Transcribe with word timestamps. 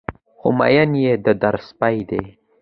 خو 0.37 0.47
مين 0.57 0.91
يې 1.03 1.13
د 1.25 1.27
در 1.41 1.55
سپى 1.67 1.97
دى 2.09 2.21